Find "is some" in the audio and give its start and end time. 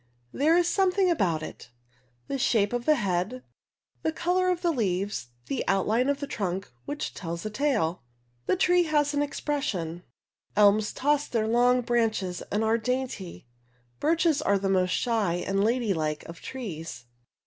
0.57-0.91